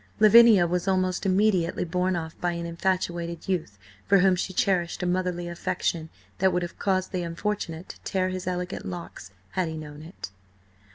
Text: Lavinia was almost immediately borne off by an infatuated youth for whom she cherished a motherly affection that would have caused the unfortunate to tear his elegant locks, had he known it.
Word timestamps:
Lavinia 0.19 0.65
was 0.65 0.87
almost 0.87 1.27
immediately 1.27 1.83
borne 1.85 2.15
off 2.15 2.33
by 2.41 2.53
an 2.53 2.65
infatuated 2.65 3.47
youth 3.47 3.77
for 4.07 4.17
whom 4.17 4.35
she 4.35 4.51
cherished 4.51 5.03
a 5.03 5.05
motherly 5.05 5.47
affection 5.47 6.09
that 6.39 6.51
would 6.51 6.63
have 6.63 6.79
caused 6.79 7.11
the 7.11 7.21
unfortunate 7.21 7.89
to 7.89 7.99
tear 8.01 8.29
his 8.29 8.47
elegant 8.47 8.83
locks, 8.83 9.29
had 9.51 9.67
he 9.67 9.77
known 9.77 10.01
it. 10.01 10.31